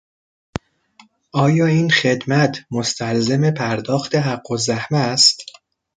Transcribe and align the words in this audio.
آیا 1.33 1.65
این 1.65 1.89
خدمت 1.89 2.65
مستلزم 2.71 3.51
پرداخت 3.51 4.15
حقالزحمه 4.15 4.97
است؟ 4.99 5.41